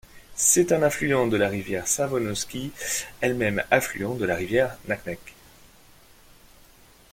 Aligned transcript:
C'est 0.35 0.71
un 0.71 0.81
affluent 0.81 1.27
de 1.27 1.37
la 1.37 1.47
rivière 1.47 1.87
Savonoski, 1.87 2.71
elle-même 3.21 3.63
affluent 3.69 4.15
de 4.15 4.25
la 4.25 4.33
rivière 4.35 4.75
Naknek. 4.87 5.35